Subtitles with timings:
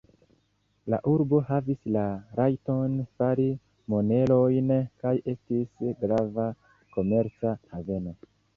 [0.93, 2.05] La urbo havis la
[2.39, 3.45] rajton fari
[3.95, 4.73] monerojn
[5.05, 6.49] kaj estis grava
[6.97, 8.19] komerca haveno.